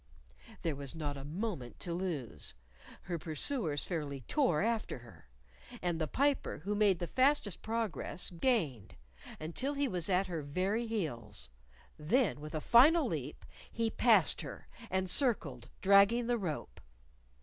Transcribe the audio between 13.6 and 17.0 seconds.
he passed her, and circled, dragging the rope.